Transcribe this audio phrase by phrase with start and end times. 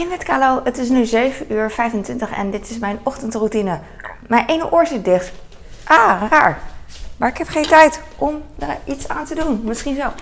[0.00, 3.80] Hey met Kalo, het is nu 7 uur 25 en dit is mijn ochtendroutine.
[4.26, 5.30] Mijn ene oor zit dicht.
[5.84, 6.58] Ah, raar.
[7.16, 9.60] Maar ik heb geen tijd om daar iets aan te doen.
[9.64, 10.12] Misschien zo.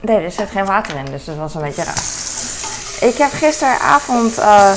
[0.00, 2.02] Nee, er zit geen water in, dus dat was een beetje raar.
[3.10, 4.72] Ik heb gisteravond uh,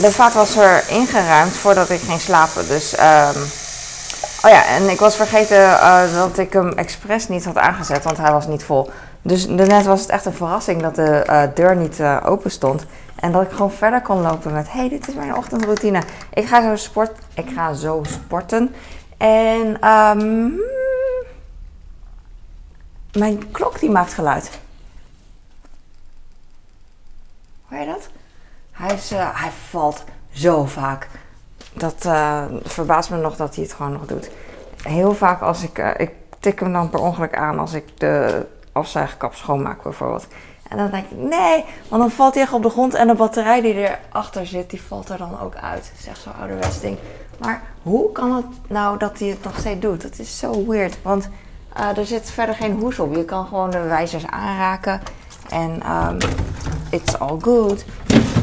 [0.00, 2.68] de vaatwasser ingeruimd voordat ik ging slapen.
[2.68, 3.42] Dus, um,
[4.42, 8.16] oh ja, en ik was vergeten uh, dat ik hem expres niet had aangezet, want
[8.16, 8.90] hij was niet vol.
[9.26, 12.86] Dus daarnet was het echt een verrassing dat de uh, deur niet uh, open stond.
[13.14, 16.02] En dat ik gewoon verder kon lopen met: hey, dit is mijn ochtendroutine.
[16.32, 18.74] Ik ga zo, sport, ik ga zo sporten.
[19.16, 20.60] En um,
[23.12, 24.58] mijn klok die maakt geluid.
[27.68, 28.08] Hoor je dat?
[28.72, 31.08] Hij, is, uh, hij valt zo vaak.
[31.72, 32.08] Dat
[32.62, 34.30] verbaast me nog dat hij het gewoon nog doet.
[34.82, 35.78] Heel vaak als ik.
[35.78, 36.10] ik
[36.40, 40.26] tik hem dan per ongeluk aan als ik de afzuigkap schoonmaak bijvoorbeeld.
[40.68, 43.14] En dan denk ik, nee, want dan valt hij echt op de grond en de
[43.14, 45.92] batterij die erachter zit, die valt er dan ook uit.
[46.08, 46.98] Echt zo'n ouderwets ding.
[47.38, 50.02] Maar hoe kan het nou dat hij het nog steeds doet?
[50.02, 51.28] Dat is zo weird, want
[51.78, 53.14] uh, er zit verder geen hoes op.
[53.14, 55.00] Je kan gewoon de wijzers aanraken
[55.50, 56.18] en um,
[56.90, 57.84] it's all good.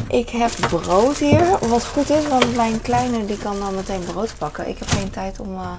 [0.08, 4.34] Ik heb brood hier, wat goed is, want mijn kleine die kan dan meteen brood
[4.38, 4.68] pakken.
[4.68, 5.72] Ik heb geen tijd om uh,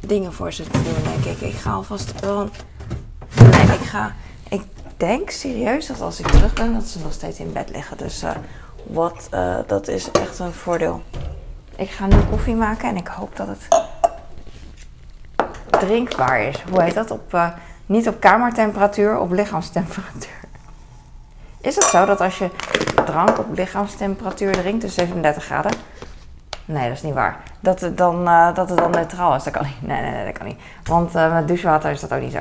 [0.00, 1.40] dingen voor ze te doen, denk ik.
[1.40, 2.48] Ik ga alvast wel
[3.66, 4.12] Nee, ik ga.
[4.48, 4.62] Ik
[4.96, 7.96] denk serieus dat als ik terug ben, dat ze nog steeds in bed liggen.
[7.96, 8.30] Dus uh,
[8.86, 11.02] wat, uh, dat is echt een voordeel.
[11.76, 13.68] Ik ga nu koffie maken en ik hoop dat het
[15.70, 16.62] drinkbaar is.
[16.70, 17.10] Hoe heet dat?
[17.10, 17.48] Op, uh,
[17.86, 20.40] niet op kamertemperatuur, op lichaamstemperatuur.
[21.60, 22.50] Is het zo dat als je
[23.04, 25.72] drank op lichaamstemperatuur drinkt, dus 37 graden.
[26.64, 27.42] Nee, dat is niet waar.
[27.60, 29.42] Dat het dan, dat het dan neutraal is.
[29.42, 29.82] Dat kan niet.
[29.88, 30.60] Nee, nee, nee, dat kan niet.
[30.84, 32.40] Want met douchewater is dat ook niet zo.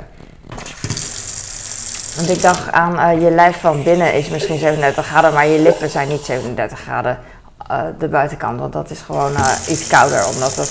[2.22, 5.60] Want ik dacht aan uh, je lijf van binnen is misschien 37 graden, maar je
[5.60, 7.20] lippen zijn niet 37 graden.
[7.72, 10.70] Uh, de buitenkant, want dat is gewoon uh, iets kouder, omdat het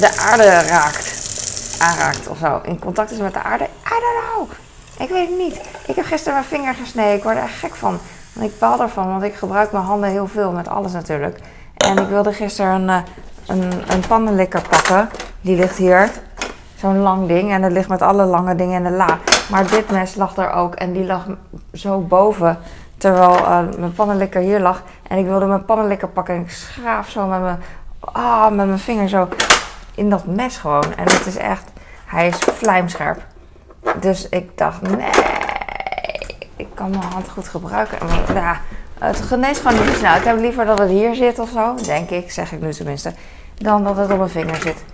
[0.00, 1.14] de aarde raakt,
[1.78, 2.60] aanraakt of zo.
[2.64, 3.64] In contact is met de aarde.
[3.64, 4.50] I don't know.
[4.98, 5.60] Ik weet het niet.
[5.86, 7.14] Ik heb gisteren mijn vinger gesneden.
[7.14, 7.98] Ik word er echt gek van.
[8.34, 11.38] En ik baal ervan, want ik gebruik mijn handen heel veel met alles natuurlijk.
[11.76, 13.04] En ik wilde gisteren een,
[13.46, 15.08] een, een pannenlikker pakken.
[15.40, 16.10] Die ligt hier.
[16.78, 17.52] Zo'n lang ding.
[17.52, 19.18] En dat ligt met alle lange dingen in de la.
[19.50, 21.26] Maar dit mes lag er ook en die lag
[21.72, 22.58] zo boven.
[22.96, 24.82] Terwijl uh, mijn pannenlikker hier lag.
[25.08, 27.58] En ik wilde mijn pannenlikker pakken en ik schaaf zo met mijn,
[28.00, 29.28] ah, met mijn vinger zo
[29.94, 30.94] in dat mes gewoon.
[30.96, 31.70] En het is echt,
[32.06, 33.22] hij is vlijmscherp.
[34.00, 35.10] Dus ik dacht, nee,
[36.56, 37.98] ik kan mijn hand goed gebruiken.
[38.06, 38.60] Maar, ja,
[38.98, 40.16] het geneest gewoon niet snel.
[40.16, 43.12] Ik heb liever dat het hier zit of zo, denk ik, zeg ik nu tenminste.
[43.54, 44.84] Dan dat het op mijn vinger zit.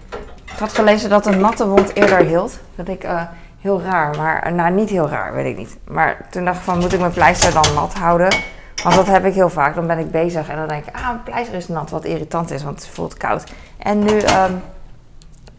[0.55, 2.59] Ik had gelezen dat een natte wond eerder hield.
[2.75, 3.05] Dat ik...
[3.05, 3.23] Uh,
[3.65, 4.17] heel raar.
[4.17, 5.77] Maar nou, niet heel raar, weet ik niet.
[5.85, 8.35] Maar toen dacht ik van, moet ik mijn pleister dan nat houden?
[8.83, 9.75] Want dat heb ik heel vaak.
[9.75, 11.91] Dan ben ik bezig en dan denk ik, ah, mijn pleister is nat.
[11.91, 13.45] Wat irritant is, want het voelt koud.
[13.79, 14.63] En nu um,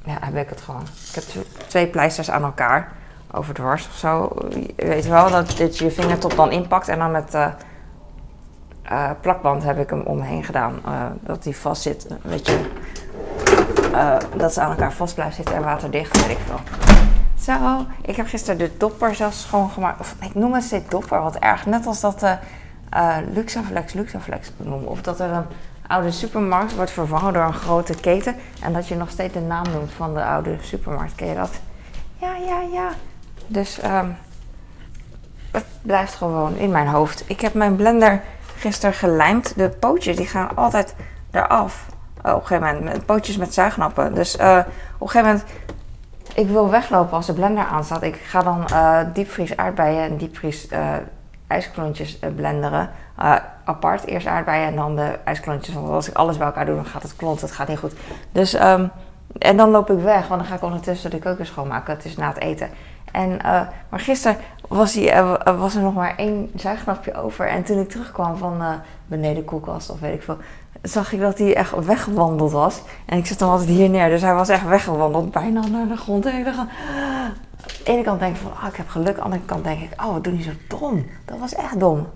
[0.03, 0.81] ja, heb ik het gewoon.
[0.81, 2.91] Ik heb twee pleisters aan elkaar.
[3.31, 4.35] Overdwars of zo.
[4.75, 6.87] Je weet wel dat dit je vingertop dan inpakt.
[6.87, 10.81] En dan met uh, plakband heb ik hem omheen gedaan.
[11.19, 12.07] Dat die vast zit.
[12.21, 12.71] Weet je.
[14.37, 16.59] Dat ze aan elkaar vast blijft zitten en waterdicht, weet ik veel.
[17.39, 19.99] Zo, ik heb gisteren de dopper zelfs schoongemaakt.
[19.99, 21.65] Of ik noem het steeds dopper, wat erg.
[21.65, 22.37] Net als dat de
[22.95, 24.89] uh, Luxaflex Luxaflex noemen.
[24.89, 25.45] Of dat er een
[25.87, 28.35] oude supermarkt wordt vervangen door een grote keten.
[28.61, 31.15] En dat je nog steeds de naam noemt van de oude supermarkt.
[31.15, 31.51] Ken je dat?
[32.17, 32.89] Ja, ja, ja.
[33.47, 34.17] Dus um,
[35.51, 37.23] het blijft gewoon in mijn hoofd.
[37.27, 38.21] Ik heb mijn blender
[38.57, 39.53] gisteren gelijmd.
[39.57, 40.95] De pootjes die gaan altijd
[41.31, 41.85] eraf.
[42.25, 43.05] Oh, op een gegeven moment.
[43.05, 44.13] Pootjes met zuignappen.
[44.13, 44.57] Dus uh,
[44.97, 45.43] op een gegeven moment
[46.35, 48.01] ik wil weglopen als de blender aanstaat.
[48.01, 50.93] Ik ga dan uh, diepvries aardbeien en diepvries uh,
[51.47, 52.89] ijsklontjes uh, blenderen.
[53.65, 55.75] apart, eerst aardbeien en dan de ijsklontjes.
[55.75, 57.41] Want als ik alles bij elkaar doe, dan gaat het klont.
[57.41, 57.93] Het gaat niet goed.
[58.31, 58.91] Dus, um,
[59.37, 61.93] en dan loop ik weg, want dan ga ik ondertussen de keuken schoonmaken.
[61.95, 62.69] Het is na het eten.
[63.11, 63.39] En,
[63.89, 64.37] maar gisteren
[64.67, 65.11] was, die,
[65.57, 67.47] was er nog maar één zuignapje over.
[67.47, 68.63] En toen ik terugkwam van
[69.07, 70.37] beneden de koelkast of weet ik veel
[70.87, 72.81] zag ik dat hij echt weggewandeld was.
[73.05, 74.09] En ik zit dan altijd hier neer.
[74.09, 76.25] Dus hij was echt weggewandeld, bijna naar de grond.
[76.25, 76.69] En aan
[77.83, 79.07] de ene kant denk ik van, oh, ik heb geluk.
[79.07, 81.05] Aan de andere kant denk ik, oh, wat doe je zo dom?
[81.25, 82.07] Dat was echt dom.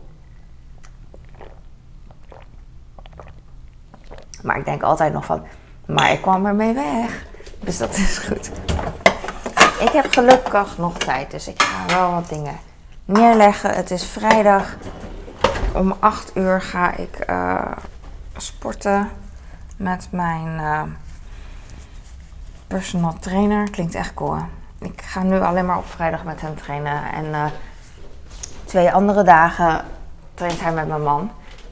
[4.44, 5.44] Maar ik denk altijd nog van,
[5.86, 7.25] maar ik kwam ermee weg.
[7.60, 8.51] Dus dat is goed.
[9.80, 12.57] Ik heb gelukkig nog tijd, dus ik ga wel wat dingen
[13.06, 13.75] neerleggen.
[13.75, 14.77] Het is vrijdag.
[15.74, 17.62] Om 8 uur ga ik uh,
[18.42, 19.10] sporten
[19.78, 20.82] met mijn uh,
[22.68, 23.70] personal trainer.
[23.70, 24.38] Klinkt echt cool.
[24.80, 27.12] Ik ga nu alleen maar op vrijdag met hem trainen.
[27.12, 27.46] En uh,
[28.66, 29.86] twee andere dagen
[30.34, 31.32] traint hij met mijn man.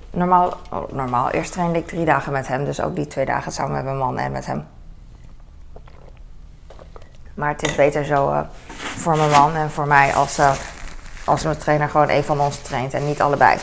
[0.10, 3.52] Normaal, oh, normaal, eerst trainde ik drie dagen met hem, dus ook die twee dagen
[3.52, 4.68] samen met mijn man en met hem.
[7.34, 8.40] Maar het is beter zo uh,
[8.78, 10.40] voor mijn man en voor mij als,
[11.26, 13.58] als mijn trainer gewoon een van ons traint en niet allebei.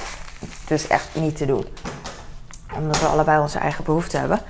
[0.67, 1.67] Dus echt niet te doen.
[2.77, 4.41] Omdat we allebei onze eigen behoeften hebben.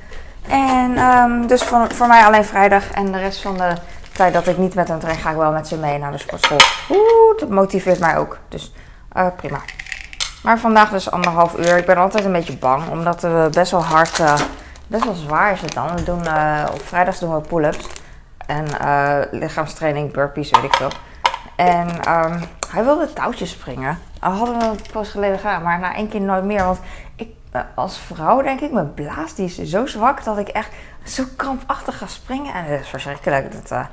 [0.49, 3.73] En um, dus voor, voor mij alleen vrijdag en de rest van de
[4.13, 6.19] tijd dat ik niet met hem train, ga ik wel met ze mee naar de
[6.19, 6.59] sportschool.
[6.91, 8.39] Oeh, dat motiveert mij ook.
[8.49, 8.73] Dus
[9.17, 9.59] uh, prima.
[10.43, 11.77] Maar vandaag dus anderhalf uur.
[11.77, 14.35] Ik ben altijd een beetje bang, omdat we best wel hard, uh,
[14.87, 15.97] best wel zwaar is het dan.
[15.97, 17.87] We doen, uh, op vrijdags doen we pull-ups
[18.47, 18.67] en
[19.31, 20.91] lichaamstraining, burpees, weet ik veel.
[21.57, 23.99] En um, hij wilde touwtjes springen.
[24.21, 26.65] Dat hadden we poos geleden gedaan, maar na één keer nooit meer.
[26.65, 26.79] Want
[27.75, 30.71] als vrouw denk ik, mijn blaas die is zo zwak dat ik echt
[31.05, 32.55] zo krampachtig ga springen.
[32.55, 33.53] En dat is verschrikkelijk.
[33.53, 33.89] Dat,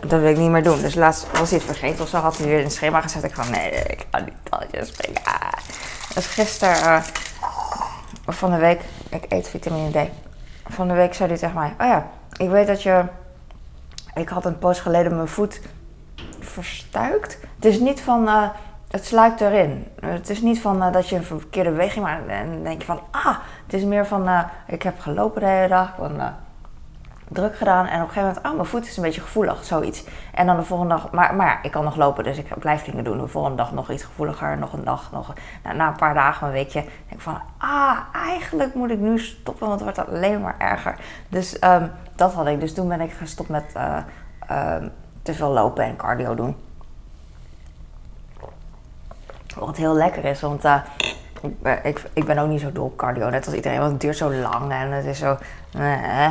[0.00, 0.80] dat wil ik niet meer doen.
[0.80, 2.18] Dus laatst was hij het vergeten of zo.
[2.18, 3.24] Had hij weer het schema gezet.
[3.24, 5.24] Ik van nee, ik kan niet touwtjes springen.
[5.24, 5.52] Ah.
[6.14, 7.02] Dus gisteren uh,
[8.26, 10.10] van de week, ik eet vitamine D.
[10.68, 12.06] Van de week zei hij tegen mij: Oh ja,
[12.36, 13.04] ik weet dat je.
[14.14, 15.60] Ik had een poos geleden mijn voet
[16.40, 17.38] verstuikt.
[17.54, 18.52] Het is niet van.
[18.90, 19.86] Het sluipt erin.
[20.00, 22.86] Het is niet van uh, dat je een verkeerde beweging maakt en dan denk je
[22.86, 23.36] van ah.
[23.64, 25.94] Het is meer van uh, ik heb gelopen de hele dag.
[25.96, 26.20] Van,
[27.28, 27.86] druk gedaan.
[27.86, 30.04] En op een gegeven moment, oh, mijn voet is een beetje gevoelig, zoiets.
[30.34, 32.84] En dan de volgende dag, maar, maar ja, ik kan nog lopen, dus ik blijf
[32.84, 33.18] dingen doen.
[33.18, 35.32] De volgende dag nog iets gevoeliger, nog een dag, nog
[35.74, 39.68] na een paar dagen, een weekje, denk ik van, ah, eigenlijk moet ik nu stoppen,
[39.68, 40.96] want het wordt alleen maar erger.
[41.28, 42.60] Dus um, dat had ik.
[42.60, 43.96] Dus toen ben ik gestopt met uh,
[44.50, 44.74] uh,
[45.22, 46.56] te veel lopen en cardio doen.
[49.58, 50.76] Wat heel lekker is, want uh,
[51.40, 51.78] ik, ben,
[52.12, 54.32] ik, ben ook niet zo dol op cardio, net als iedereen, want het duurt zo
[54.32, 55.36] lang en het is zo.
[55.78, 56.30] Eh,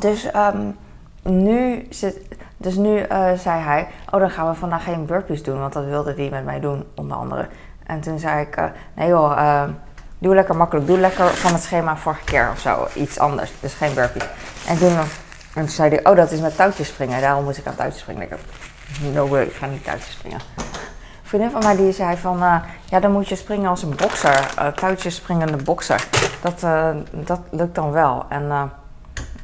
[0.00, 0.76] dus um,
[1.22, 2.20] nu, zit,
[2.56, 3.06] dus nu
[3.36, 6.44] zei hij, oh dan gaan we vandaag geen burpees doen, want dat wilde hij met
[6.44, 7.48] mij doen, onder andere.
[7.86, 8.56] En toen zei ik,
[8.94, 9.62] nee joh, uh,
[10.18, 13.74] doe lekker makkelijk, doe lekker van het schema vorige keer of zo, iets anders, dus
[13.74, 14.26] geen burpees.
[14.66, 14.92] En toen,
[15.54, 18.22] en zei hij, oh dat is met touwtjes springen, daarom moest ik aan touwtjes springen.
[18.22, 18.38] Ik
[19.12, 20.40] no way, ik ga niet touwtjes springen.
[21.32, 22.38] Vriendin van mij die zei van,
[22.84, 26.08] ja dan moet je springen als een bokser, touwtjes springende bokser.
[26.42, 26.60] Dat,
[27.10, 28.24] dat lukt dan wel.
[28.28, 28.70] En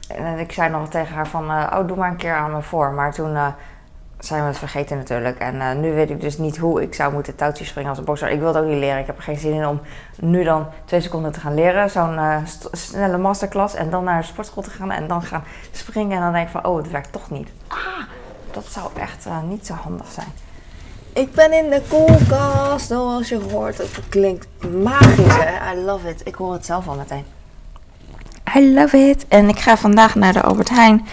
[0.09, 2.63] en ik zei nog tegen haar van, uh, oh doe maar een keer aan me
[2.63, 2.91] voor.
[2.91, 3.47] Maar toen uh,
[4.19, 5.39] zijn we het vergeten natuurlijk.
[5.39, 8.05] En uh, nu weet ik dus niet hoe ik zou moeten touwtjes springen als een
[8.05, 8.31] bokser.
[8.31, 8.99] Ik wil het ook niet leren.
[8.99, 9.81] Ik heb er geen zin in om
[10.21, 11.91] nu dan twee seconden te gaan leren.
[11.91, 12.19] Zo'n
[12.73, 13.75] snelle masterclass.
[13.75, 16.17] En dan naar de sportschool te gaan en dan gaan springen.
[16.17, 17.49] En dan denk ik van, oh het werkt toch niet.
[17.69, 17.79] Ah,
[18.51, 20.33] dat zou echt niet zo handig zijn.
[21.19, 23.79] Ik ben in de koelkast, zoals je hoort.
[23.79, 24.47] Het klinkt
[24.83, 25.75] magisch hè.
[25.75, 26.21] I love it.
[26.25, 27.25] Ik hoor het zelf al meteen.
[28.57, 29.25] I love it.
[29.29, 31.07] En ik ga vandaag naar de Albert Heijn.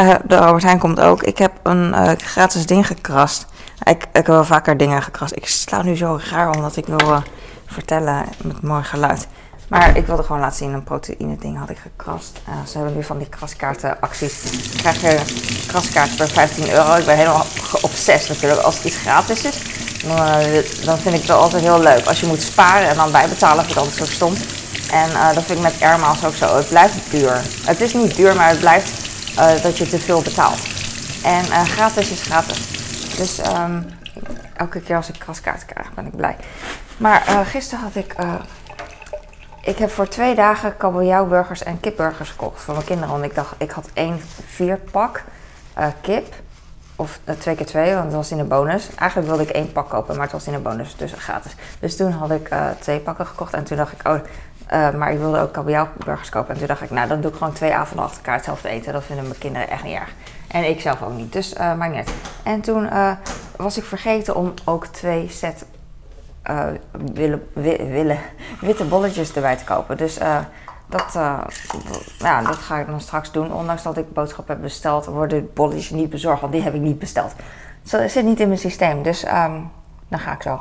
[0.00, 1.22] Uh, de Albert Heijn komt ook.
[1.22, 3.46] Ik heb een uh, gratis ding gekrast.
[3.82, 5.36] Ik, ik heb wel vaker dingen gekrast.
[5.36, 7.20] Ik sla nu zo raar omdat ik wil uh,
[7.66, 9.28] vertellen met mooi geluid.
[9.72, 12.40] Maar ik wilde gewoon laten zien, een proteïne ding had ik gekrast.
[12.66, 14.42] ze hebben nu van die kraskaarten acties.
[14.42, 16.94] Dan krijg je een kraskaart per 15 euro.
[16.94, 18.60] Ik ben helemaal geobsessed natuurlijk.
[18.60, 19.58] Als het iets gratis is,
[20.06, 20.16] dan,
[20.84, 22.06] dan vind ik het wel altijd heel leuk.
[22.06, 24.34] Als je moet sparen en dan bijbetalen, vind ik altijd zo stom.
[24.90, 26.56] En uh, dat vind ik met Airmiles ook zo.
[26.56, 27.40] Het blijft duur.
[27.64, 28.92] Het is niet duur, maar het blijft
[29.62, 30.60] dat je te veel betaalt.
[31.22, 32.58] En gratis is gratis.
[33.16, 33.86] Dus um,
[34.56, 36.36] elke keer als ik kraskaart krijg, ben ik blij.
[36.96, 38.14] Maar gisteren had ik...
[39.62, 43.12] ik heb voor twee dagen kabeljauwburgers en kipburgers gekocht voor mijn kinderen.
[43.12, 45.24] Want ik dacht, ik had één vierpak
[46.00, 46.34] kip.
[46.96, 48.94] Of twee keer twee, want het was in de bonus.
[48.94, 51.54] Eigenlijk wilde ik één pak kopen, maar het was in de bonus, dus gratis.
[51.80, 54.18] Dus toen had ik twee pakken gekocht en toen dacht ik, oh,
[54.94, 56.52] maar ik wilde ook kabeljauwburgers kopen.
[56.52, 58.92] En toen dacht ik, nou dan doe ik gewoon twee avonden achter elkaar hetzelfde eten.
[58.92, 60.10] Dat vinden mijn kinderen echt niet erg.
[60.48, 61.32] En ik zelf ook niet.
[61.32, 62.10] Dus maakt niet
[62.42, 62.90] En toen
[63.56, 65.64] was ik vergeten om ook twee set
[67.12, 68.18] willen, willen,
[68.60, 69.96] witte bolletjes erbij te kopen.
[69.96, 70.18] Dus
[70.86, 71.12] dat,
[72.18, 73.52] ja, dat ga ik dan straks doen.
[73.52, 76.40] Ondanks dat ik boodschap heb besteld, worden bolletjes niet bezorgd.
[76.40, 77.34] Want die heb ik niet besteld.
[77.90, 79.02] Dat zit niet in mijn systeem.
[79.02, 79.70] Dus um,
[80.08, 80.60] dan ga ik zo.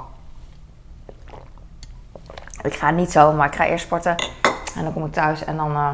[2.61, 4.15] Ik ga niet zo, maar ik ga eerst sporten.
[4.75, 5.89] En dan kom ik thuis en dan uh,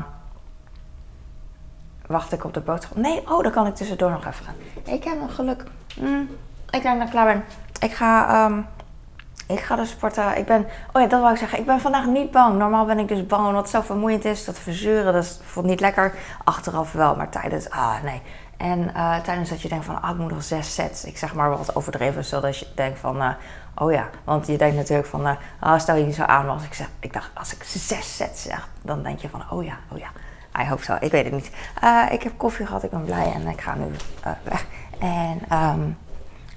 [2.08, 2.98] wacht ik op de boodschap.
[2.98, 4.56] Nee, oh, dan kan ik tussendoor nog even gaan.
[4.94, 5.64] Ik heb nog geluk.
[5.96, 6.30] Mm,
[6.70, 7.44] ik denk dat ik klaar ben.
[7.80, 8.66] Ik ga, um,
[9.48, 10.38] ik ga dus sporten.
[10.38, 11.60] Ik ben, oh ja, dat wou ik zeggen.
[11.60, 12.58] Ik ben vandaag niet bang.
[12.58, 14.46] Normaal ben ik dus bang omdat het zo vermoeiend is.
[14.46, 16.14] Dat verzeuren, dat voelt niet lekker.
[16.44, 18.22] Achteraf wel, maar tijdens, ah nee.
[18.58, 21.06] En uh, tijdens dat je denkt van, ah, ik moet nog zes sets.
[21.06, 23.30] Ik zeg maar wat overdreven, zodat je denkt van, uh,
[23.76, 24.10] oh ja.
[24.24, 26.50] Want je denkt natuurlijk van, uh, oh, stel je niet zo aan.
[26.50, 29.64] als ik zeg, ik dacht, als ik zes sets zeg, dan denk je van, oh
[29.64, 30.08] ja, oh ja.
[30.62, 31.52] I hope zo, ik weet het niet.
[32.12, 33.86] ik heb koffie gehad, ik ben blij en ik ga nu
[34.44, 34.66] weg.
[35.00, 35.98] En um,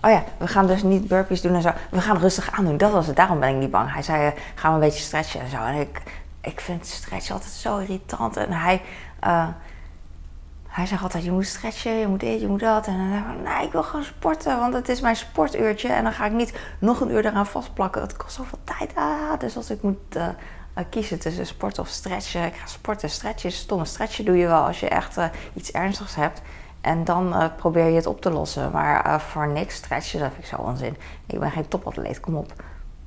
[0.03, 1.71] Oh ja, we gaan dus niet burpees doen en zo.
[1.91, 2.77] We gaan rustig aandoen.
[2.77, 3.17] Dat was het.
[3.17, 3.93] Daarom ben ik niet bang.
[3.93, 5.57] Hij zei, uh, gaan we een beetje stretchen en zo.
[5.57, 6.03] En ik,
[6.41, 8.37] ik vind stretchen altijd zo irritant.
[8.37, 8.83] En hij,
[9.25, 9.49] uh,
[10.69, 12.87] hij zegt altijd, je moet stretchen, je moet dit, je moet dat.
[12.87, 15.89] En dan denk ik, nee, ik wil gewoon sporten, want het is mijn sportuurtje.
[15.89, 18.03] En dan ga ik niet nog een uur eraan vastplakken.
[18.03, 18.95] Het kost zoveel tijd.
[18.95, 20.29] Ah, dus als ik moet uh,
[20.91, 22.45] kiezen tussen sporten of stretchen.
[22.45, 23.11] Ik ga sporten.
[23.11, 23.85] Stretchen is stom.
[23.85, 25.17] Stretchen doe je wel als je echt
[25.55, 26.43] iets ernstigs hebt.
[26.81, 28.71] En dan uh, probeer je het op te lossen.
[28.71, 30.97] Maar uh, voor niks stretchen, dat vind ik zo onzin.
[31.27, 32.53] Ik ben geen topatleet, kom op.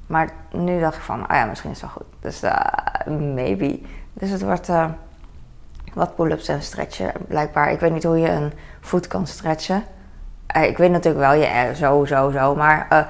[0.07, 2.21] Maar nu dacht ik van, oh ja, misschien is het wel goed.
[2.21, 3.79] Dus uh, maybe.
[4.13, 4.69] Dus het wordt
[5.93, 7.71] wat pull-ups en stretchen, blijkbaar.
[7.71, 9.83] Ik weet niet hoe je een voet kan stretchen.
[10.61, 12.55] ik weet natuurlijk wel, je, zo, zo, zo.
[12.55, 13.07] Maar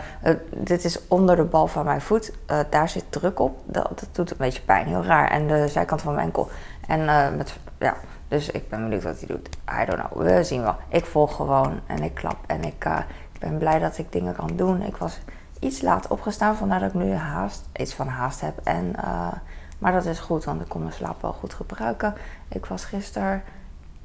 [0.49, 2.31] dit is onder de bal van mijn voet.
[2.69, 3.59] daar zit druk op.
[3.65, 5.31] Dat, doet een beetje pijn, heel raar.
[5.31, 6.49] En de zijkant van mijn enkel.
[6.87, 7.05] En
[7.37, 7.95] met, ja,
[8.27, 9.49] dus ik ben benieuwd wat hij doet.
[9.81, 10.21] I don't know.
[10.21, 10.75] We zien wel.
[10.87, 12.37] Ik volg gewoon en ik klap.
[12.47, 12.99] En ik, uh,
[13.31, 14.81] ik ben blij dat ik dingen kan doen.
[14.81, 15.19] Ik was
[15.59, 18.59] iets laat opgestaan, vandaar dat ik nu haast, iets van haast heb.
[18.63, 19.31] En, uh,
[19.77, 22.13] maar dat is goed, want ik kon mijn slaap wel goed gebruiken.
[22.47, 23.43] Ik was gisteren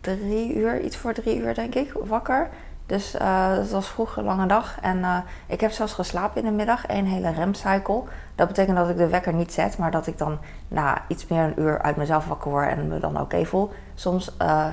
[0.00, 2.48] drie uur, iets voor drie uur denk ik, wakker.
[2.88, 4.80] Dus uh, het was vroeg een lange dag.
[4.80, 8.02] En uh, ik heb zelfs geslapen in de middag, één hele remcycle.
[8.34, 11.42] Dat betekent dat ik de wekker niet zet, maar dat ik dan na iets meer
[11.42, 13.70] een uur uit mezelf wakker word en me dan oké okay voel.
[13.94, 14.66] Soms, uh,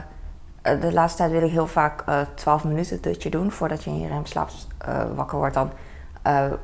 [0.62, 2.04] de laatste tijd wil ik heel vaak
[2.34, 4.50] 12 minuten dutje doen voordat je in je remslaap
[5.16, 5.54] wakker wordt.
[5.54, 5.72] Dan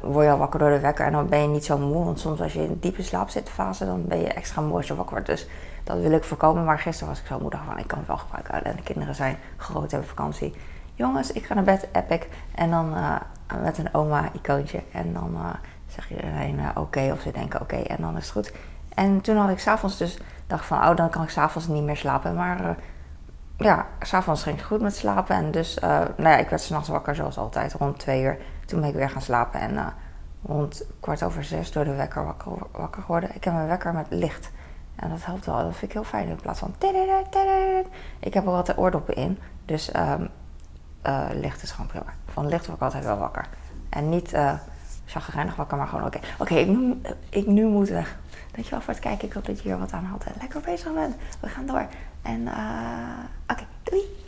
[0.01, 2.05] word je al wakker door de wekker en dan ben je niet zo moe.
[2.05, 4.77] Want soms als je in een diepe slaap zit fase, dan ben je extra moe
[4.77, 5.29] als je wakker wordt.
[5.29, 5.47] Dus
[5.83, 6.63] dat wil ik voorkomen.
[6.63, 8.63] Maar gisteren was ik zo moedig van, ik kan het wel gebruiken.
[8.63, 10.53] En de kinderen zijn groot, hebben vakantie
[11.01, 12.27] jongens, ik ga naar bed, epic.
[12.55, 13.15] En dan uh,
[13.61, 14.83] met een oma-icoontje.
[14.91, 15.49] En dan uh,
[15.87, 18.53] zeg iedereen uh, oké, of ze denken oké, en dan is het goed.
[18.93, 21.97] En toen had ik s'avonds dus, dacht van, oh, dan kan ik s'avonds niet meer
[21.97, 22.35] slapen.
[22.35, 22.75] Maar
[23.57, 25.35] ja, s'avonds ging het goed met slapen.
[25.35, 28.37] En dus, nou ja, ik werd s'nachts wakker zoals altijd, rond twee uur.
[28.65, 29.93] Toen ben ik weer gaan slapen en
[30.45, 33.35] rond kwart over zes door de wekker wakker, wakker geworden.
[33.35, 34.51] Ik heb mijn wekker met licht.
[34.95, 36.27] En dat helpt wel, dat vind ik heel fijn.
[36.27, 36.75] In plaats van...
[38.19, 39.39] Ik heb er altijd oordoppen in.
[39.65, 40.29] Dus um,
[41.05, 42.13] uh, licht is gewoon prima.
[42.31, 43.47] Van licht word ik altijd wel wakker.
[43.89, 44.53] En niet uh,
[45.05, 46.19] chagrijnig wakker, maar gewoon oké.
[46.37, 48.17] Oké, ik, nu, ik nu moet weg.
[48.51, 49.27] Dankjewel voor het kijken.
[49.27, 50.25] Ik hoop dat je hier wat aan had.
[50.39, 51.15] Lekker bezig bent.
[51.39, 51.87] We gaan door.
[52.21, 52.53] En uh,
[53.47, 54.20] oké, doei.